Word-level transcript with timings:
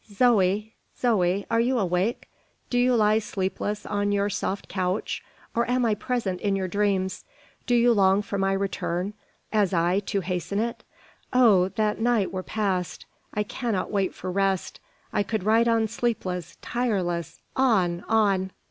"Zoe! 0.11 0.73
Zoe! 0.99 1.45
are 1.51 1.59
you 1.59 1.77
awake? 1.77 2.27
Do 2.71 2.79
you 2.79 2.95
lie 2.95 3.19
sleepless 3.19 3.85
on 3.85 4.11
your 4.11 4.31
soft 4.31 4.67
couch? 4.67 5.23
or 5.53 5.69
am 5.69 5.85
I 5.85 5.93
present 5.93 6.41
in 6.41 6.55
your 6.55 6.67
dreams? 6.67 7.23
Do 7.67 7.75
you 7.75 7.93
long 7.93 8.23
for 8.23 8.39
my 8.39 8.51
return, 8.53 9.13
as 9.53 9.75
I 9.75 9.99
to 9.99 10.21
hasten 10.21 10.57
it? 10.57 10.83
Oh, 11.31 11.69
that 11.75 11.97
the 11.97 12.01
night 12.01 12.31
were 12.33 12.41
past! 12.41 13.05
I 13.35 13.43
cannot 13.43 13.91
wait 13.91 14.15
for 14.15 14.31
rest. 14.31 14.79
I 15.13 15.21
could 15.21 15.43
ride 15.43 15.67
on 15.67 15.87
sleepless 15.87 16.57
tireless 16.63 17.39
on 17.55 18.03
on!" 18.07 18.53